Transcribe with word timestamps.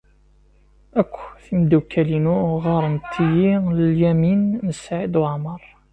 Akk 1.01 1.15
timeddukal-inu 1.43 2.37
ɣɣarent-iyi 2.63 3.53
Lyamin 3.97 4.41
n 4.67 4.69
Saɛid 4.81 5.13
Waɛmeṛ. 5.21 5.61